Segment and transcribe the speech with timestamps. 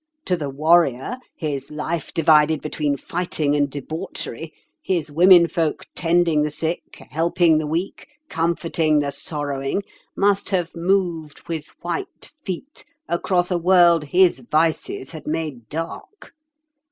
[0.25, 4.51] To the warrior, his life divided between fighting and debauchery,
[4.83, 9.83] his womenfolk tending the sick, helping the weak, comforting the sorrowing,
[10.17, 16.33] must have moved with white feet across a world his vices had made dark.